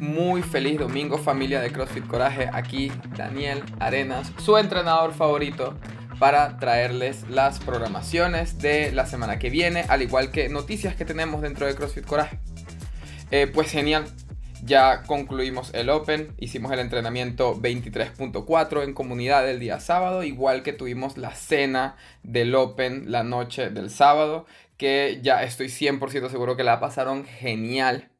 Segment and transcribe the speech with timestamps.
[0.00, 2.48] Muy feliz domingo familia de CrossFit Coraje.
[2.52, 5.78] Aquí Daniel Arenas, su entrenador favorito,
[6.18, 11.42] para traerles las programaciones de la semana que viene, al igual que noticias que tenemos
[11.42, 12.38] dentro de CrossFit Coraje.
[13.30, 14.04] Eh, pues genial,
[14.64, 20.72] ya concluimos el Open, hicimos el entrenamiento 23.4 en comunidad el día sábado, igual que
[20.72, 24.46] tuvimos la cena del Open la noche del sábado,
[24.78, 28.10] que ya estoy 100% seguro que la pasaron genial.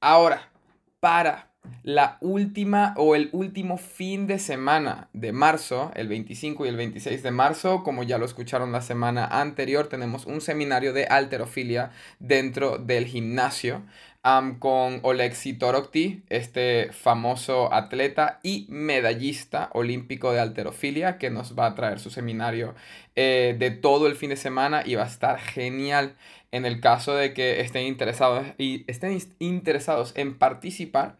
[0.00, 0.50] Ahora,
[0.98, 1.50] para
[1.82, 7.22] la última o el último fin de semana de marzo, el 25 y el 26
[7.22, 12.78] de marzo, como ya lo escucharon la semana anterior, tenemos un seminario de alterofilia dentro
[12.78, 13.82] del gimnasio
[14.22, 21.74] con Oleksi Torokti, este famoso atleta y medallista olímpico de alterofilia, que nos va a
[21.74, 22.74] traer su seminario
[23.16, 26.16] eh, de todo el fin de semana y va a estar genial.
[26.52, 31.16] En el caso de que estén interesados, y estén interesados en participar,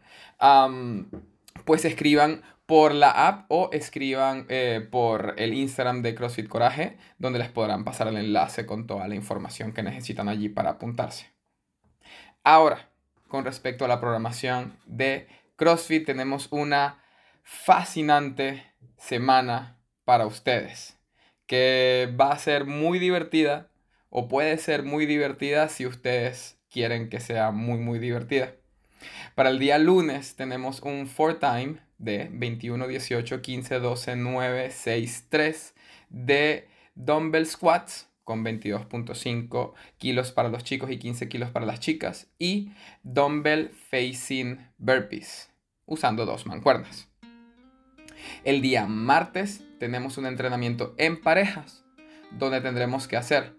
[1.65, 7.39] pues escriban por la app o escriban eh, por el Instagram de CrossFit Coraje, donde
[7.39, 11.31] les podrán pasar el enlace con toda la información que necesitan allí para apuntarse.
[12.43, 12.90] Ahora,
[13.31, 16.05] con respecto a la programación de CrossFit.
[16.05, 17.01] Tenemos una
[17.43, 18.65] fascinante
[18.97, 20.97] semana para ustedes
[21.47, 23.69] que va a ser muy divertida
[24.09, 28.53] o puede ser muy divertida si ustedes quieren que sea muy muy divertida.
[29.33, 35.25] Para el día lunes tenemos un 4 time de 21, 18, 15, 12, 9, 6,
[35.29, 35.73] 3
[36.09, 42.31] de dumbbell squats con 22.5 kilos para los chicos y 15 kilos para las chicas.
[42.39, 42.71] Y
[43.03, 45.51] dumbbell facing burpees,
[45.85, 47.09] usando dos mancuernas.
[48.43, 51.83] El día martes tenemos un entrenamiento en parejas,
[52.31, 53.55] donde tendremos que hacer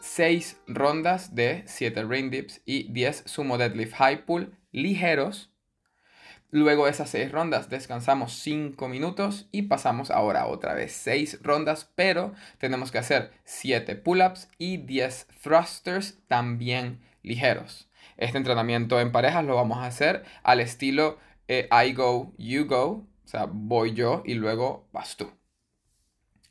[0.00, 5.52] 6 rondas de 7 ring dips y 10 sumo deadlift high pull ligeros
[6.50, 11.90] Luego de esas 6 rondas descansamos 5 minutos y pasamos ahora otra vez 6 rondas,
[11.94, 17.90] pero tenemos que hacer 7 pull-ups y 10 thrusters también ligeros.
[18.16, 21.18] Este entrenamiento en parejas lo vamos a hacer al estilo
[21.48, 25.30] eh, I go, you go, o sea, voy yo y luego vas tú.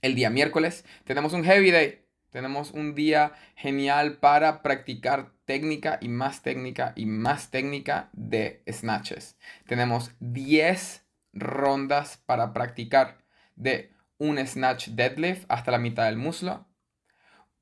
[0.02, 2.02] El día miércoles tenemos un heavy day.
[2.30, 9.38] Tenemos un día genial para practicar técnica y más técnica y más técnica de snatches.
[9.68, 13.18] Tenemos 10 rondas para practicar
[13.56, 16.66] de un snatch deadlift hasta la mitad del muslo,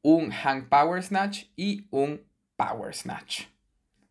[0.02, 2.22] un hang power snatch y un
[2.56, 3.46] power snatch.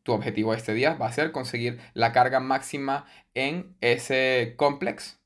[0.02, 5.20] Tu objetivo este día va a ser conseguir la carga máxima en ese complex,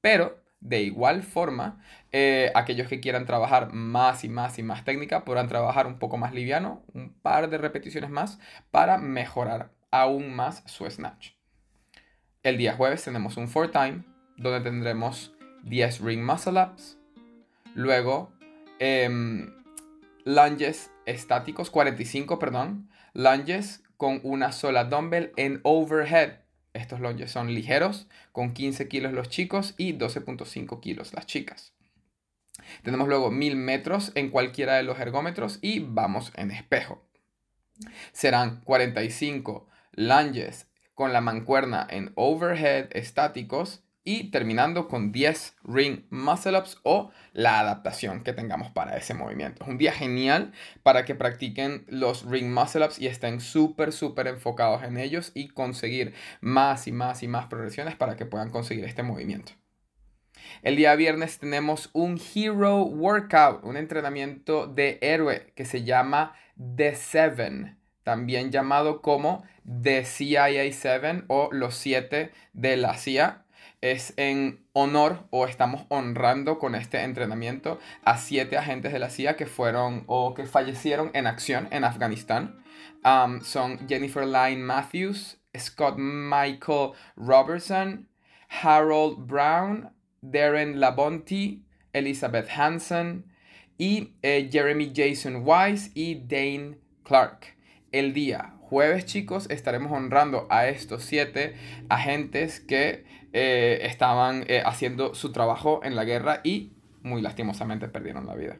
[0.00, 1.84] pero de igual forma,
[2.16, 6.16] eh, aquellos que quieran trabajar más y más y más técnica podrán trabajar un poco
[6.16, 8.38] más liviano, un par de repeticiones más,
[8.70, 11.30] para mejorar aún más su snatch.
[12.44, 14.04] El día jueves tenemos un 4 time,
[14.36, 16.98] donde tendremos 10 ring muscle ups,
[17.74, 18.30] luego
[18.78, 19.52] em,
[20.24, 26.44] lunges estáticos, 45, perdón, lunges con una sola dumbbell en overhead
[26.74, 31.72] estos lunges son ligeros, con 15 kilos los chicos y 12.5 kilos las chicas.
[32.82, 37.02] Tenemos luego 1000 metros en cualquiera de los ergómetros y vamos en espejo.
[38.12, 46.58] Serán 45 lunges con la mancuerna en overhead estáticos y terminando con 10 ring muscle
[46.58, 49.64] ups o la adaptación que tengamos para ese movimiento.
[49.64, 50.52] Es un día genial
[50.82, 55.48] para que practiquen los ring muscle ups y estén súper, súper enfocados en ellos y
[55.48, 59.52] conseguir más y más y más progresiones para que puedan conseguir este movimiento.
[60.62, 66.34] El día viernes tenemos un Hero Workout, un entrenamiento de héroe que se llama
[66.76, 69.44] The Seven, también llamado como
[69.82, 73.44] The CIA 7 o los 7 de la CIA
[73.84, 79.36] es en honor o estamos honrando con este entrenamiento a siete agentes de la CIA
[79.36, 82.64] que fueron o que fallecieron en acción en Afganistán.
[83.42, 88.08] son Jennifer Lyne Matthews, Scott Michael Robertson,
[88.62, 89.93] Harold Brown,
[90.30, 91.60] Darren Labonte,
[91.92, 93.26] Elizabeth Hansen
[93.78, 97.56] y eh, Jeremy Jason Wise y Dane Clark.
[97.92, 101.54] El día jueves, chicos, estaremos honrando a estos siete
[101.88, 106.72] agentes que eh, estaban eh, haciendo su trabajo en la guerra y
[107.02, 108.56] muy lastimosamente perdieron la vida.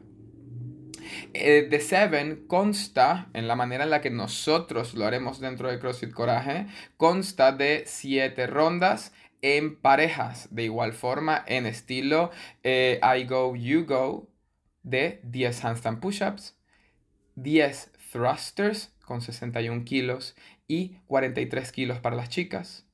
[1.33, 6.11] The Seven consta, en la manera en la que nosotros lo haremos dentro de CrossFit
[6.11, 6.65] Coraje,
[6.97, 9.13] consta de siete rondas
[9.45, 12.31] en parejas, de igual forma en estilo
[12.63, 14.27] I go, you go,
[14.81, 16.57] de 10 handstand push-ups,
[17.35, 20.35] 10 thrusters con 61 kilos
[20.67, 22.87] y 43 kilos para las chicas,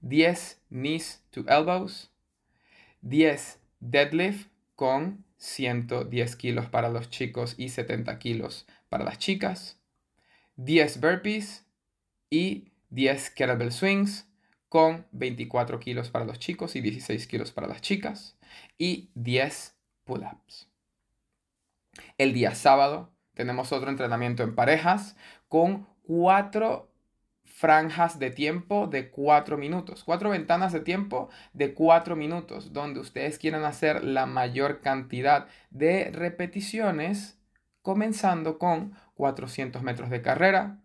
[0.00, 2.12] 10 knees to elbows,
[3.00, 9.80] 10 deadlift con 110 kilos para los chicos y 70 kilos para las chicas,
[10.54, 11.66] 10 burpees
[12.30, 14.29] y 10 kettlebell swings
[14.70, 18.38] con 24 kilos para los chicos y 16 kilos para las chicas
[18.78, 20.68] y 10 pull-ups.
[22.16, 25.16] El día sábado tenemos otro entrenamiento en parejas
[25.48, 26.88] con cuatro
[27.42, 33.40] franjas de tiempo de 4 minutos, cuatro ventanas de tiempo de 4 minutos, donde ustedes
[33.40, 37.40] quieran hacer la mayor cantidad de repeticiones,
[37.82, 40.78] comenzando con 400 metros de carrera,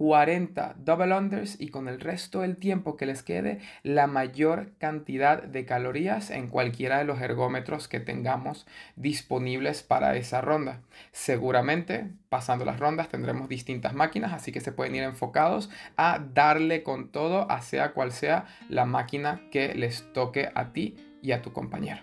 [0.00, 5.42] 40 double unders y con el resto del tiempo que les quede la mayor cantidad
[5.42, 8.66] de calorías en cualquiera de los ergómetros que tengamos
[8.96, 10.80] disponibles para esa ronda.
[11.12, 15.68] Seguramente pasando las rondas tendremos distintas máquinas, así que se pueden ir enfocados
[15.98, 20.96] a darle con todo a sea cual sea la máquina que les toque a ti
[21.20, 22.00] y a tu compañero.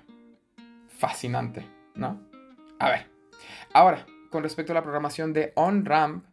[0.88, 1.66] Fascinante,
[1.96, 2.22] ¿no?
[2.78, 3.08] A ver,
[3.74, 6.24] ahora, con respecto a la programación de on-ramp,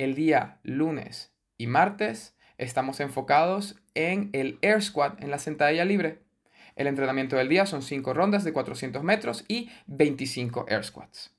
[0.00, 6.22] el día lunes y martes estamos enfocados en el Air Squat, en la sentadilla libre.
[6.74, 11.34] El entrenamiento del día son 5 rondas de 400 metros y 25 Air Squats.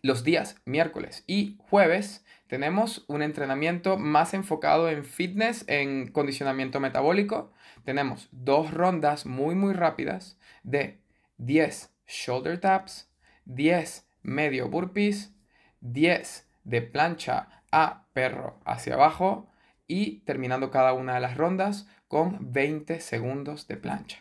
[0.00, 7.52] Los días miércoles y jueves tenemos un entrenamiento más enfocado en fitness, en condicionamiento metabólico.
[7.84, 11.00] Tenemos dos rondas muy muy rápidas de
[11.38, 13.10] 10 shoulder taps,
[13.44, 15.34] 10 medio burpees,
[15.80, 19.50] 10 de plancha a perro hacia abajo
[19.86, 24.18] y terminando cada una de las rondas con 20 segundos de plancha.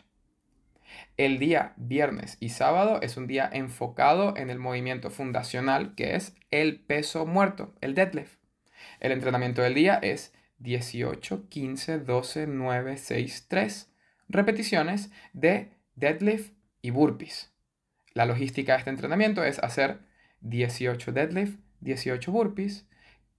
[1.15, 6.35] El día viernes y sábado es un día enfocado en el movimiento fundacional que es
[6.49, 8.39] el peso muerto, el deadlift.
[8.99, 13.93] El entrenamiento del día es 18, 15, 12, 9, 6, 3
[14.27, 17.51] repeticiones de deadlift y burpees.
[18.13, 19.99] La logística de este entrenamiento es hacer
[20.41, 22.87] 18 deadlift, 18 burpees,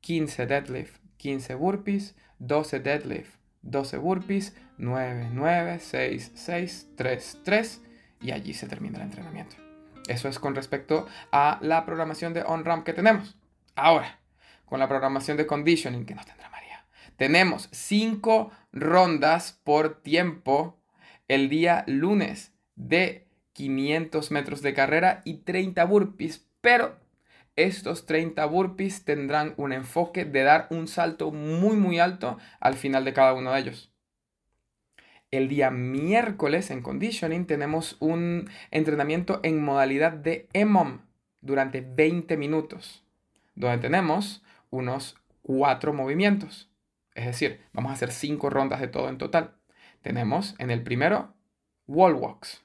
[0.00, 7.82] 15 deadlift, 15 burpees, 12 deadlift, 12 burpees, 9, 9, 6, 6, 3, 3
[8.22, 9.56] y allí se termina el entrenamiento.
[10.08, 13.36] Eso es con respecto a la programación de on-ramp que tenemos.
[13.76, 14.20] Ahora,
[14.64, 16.86] con la programación de conditioning que nos tendrá María.
[17.16, 20.80] Tenemos 5 rondas por tiempo
[21.28, 26.98] el día lunes de 500 metros de carrera y 30 burpees, pero
[27.64, 33.04] estos 30 burpees tendrán un enfoque de dar un salto muy muy alto al final
[33.04, 33.92] de cada uno de ellos.
[35.30, 41.02] El día miércoles en conditioning tenemos un entrenamiento en modalidad de EMOM
[41.40, 43.04] durante 20 minutos,
[43.54, 46.68] donde tenemos unos 4 movimientos.
[47.14, 49.54] Es decir, vamos a hacer 5 rondas de todo en total.
[50.02, 51.34] Tenemos en el primero
[51.86, 52.64] wall walks,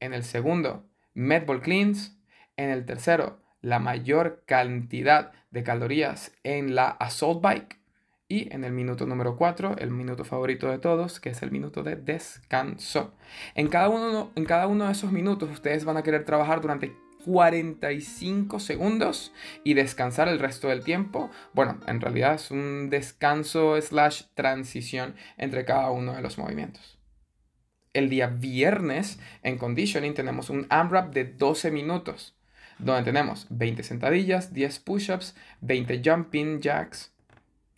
[0.00, 2.18] en el segundo medball cleans,
[2.56, 7.80] en el tercero la mayor cantidad de calorías en la assault bike.
[8.28, 11.82] Y en el minuto número 4, el minuto favorito de todos, que es el minuto
[11.82, 13.14] de descanso.
[13.56, 16.96] En cada, uno, en cada uno de esos minutos ustedes van a querer trabajar durante
[17.24, 19.32] 45 segundos
[19.64, 21.32] y descansar el resto del tiempo.
[21.52, 27.00] Bueno, en realidad es un descanso slash transición entre cada uno de los movimientos.
[27.92, 32.35] El día viernes en conditioning tenemos un AMRAP de 12 minutos
[32.78, 37.12] donde tenemos 20 sentadillas, 10 push-ups, 20 jumping jacks.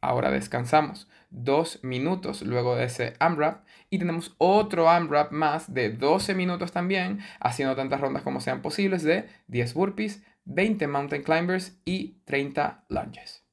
[0.01, 6.35] Ahora descansamos 2 minutos luego de ese AMRAP y tenemos otro AMRAP más de 12
[6.35, 12.21] minutos también, haciendo tantas rondas como sean posibles de 10 burpees, 20 mountain climbers y
[12.25, 13.45] 30 lunges.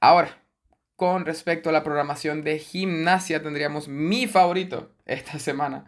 [0.00, 0.30] Ahora,
[0.98, 5.84] con respecto a la programación de gimnasia, tendríamos mi favorito esta semana.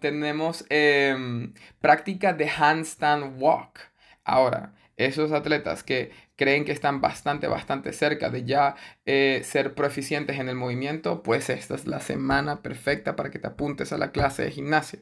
[0.00, 1.52] tenemos em,
[1.82, 3.80] práctica de handstand walk.
[4.24, 10.38] Ahora, esos atletas que creen que están bastante, bastante cerca de ya eh, ser proficientes
[10.38, 14.10] en el movimiento, pues esta es la semana perfecta para que te apuntes a la
[14.10, 15.00] clase de gimnasia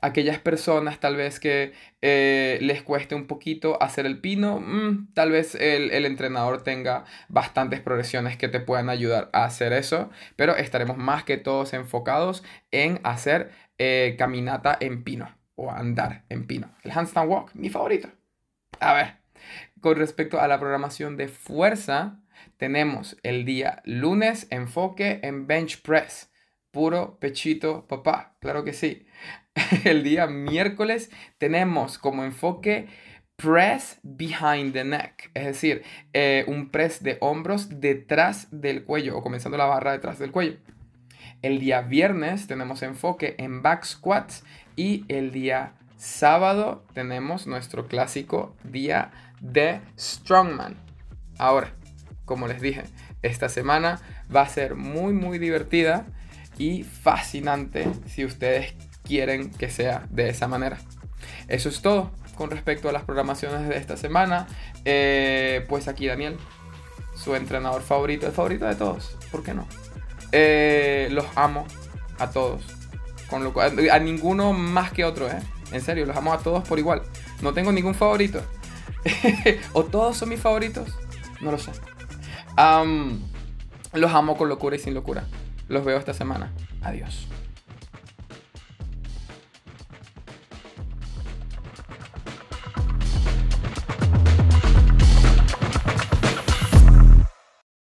[0.00, 1.72] aquellas personas tal vez que
[2.02, 7.80] eh, les cueste un poquito hacer el pino, mm, tal vez el, entrenador tenga bastantes
[7.80, 13.00] progresiones que te puedan ayudar a hacer eso, pero estaremos más que todos enfocados en
[13.04, 16.70] hacer eh, caminata en pino o andar en pino.
[16.82, 18.08] El handstand walk, mi favorito.
[18.80, 19.16] A ver,
[19.80, 22.20] con respecto a la programación de fuerza,
[22.56, 26.30] tenemos el día lunes enfoque en bench press.
[26.70, 29.06] Puro pechito, papá, claro que sí.
[29.84, 32.88] el día miércoles tenemos como enfoque
[33.36, 39.22] press behind the neck, es decir, eh, un press de hombros detrás del cuello o
[39.22, 40.58] comenzando la barra detrás del cuello.
[41.42, 44.44] El día viernes tenemos enfoque en back squats
[44.76, 50.76] y el día sábado tenemos nuestro clásico día de strongman.
[51.38, 51.74] Ahora,
[52.26, 52.82] como les dije,
[53.22, 54.00] esta semana
[54.34, 56.06] va a ser muy muy divertida
[56.58, 58.74] y fascinante si ustedes
[59.10, 60.78] quieren que sea de esa manera.
[61.48, 64.46] Eso es todo con respecto a las programaciones de esta semana.
[64.84, 66.38] Eh, pues aquí Daniel,
[67.16, 69.66] su entrenador favorito, el favorito de todos, ¿por qué no?
[70.30, 71.66] Eh, los amo
[72.20, 72.62] a todos.
[73.28, 75.40] Con lo cual, a ninguno más que otro, ¿eh?
[75.72, 77.02] En serio, los amo a todos por igual.
[77.42, 78.40] No tengo ningún favorito.
[79.72, 80.96] o todos son mis favoritos.
[81.40, 81.72] No lo sé.
[83.92, 85.24] los amo con locura y sin locura.
[85.68, 86.52] Los veo esta semana.
[86.82, 87.26] Adiós.